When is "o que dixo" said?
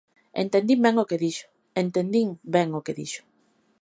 1.03-1.47, 2.77-3.21